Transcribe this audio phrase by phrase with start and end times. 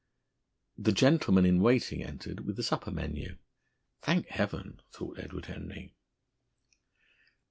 [0.79, 3.37] The gentleman in waiting entered with the supper menu.
[4.01, 5.93] "Thank Heaven!" thought Edward Henry.